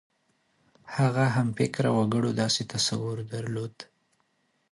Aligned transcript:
هغه 0.95 1.23
همفکره 1.35 1.89
وګړو 1.97 2.29
داسې 2.41 2.61
تصور 2.73 3.17
درلود. 3.33 3.75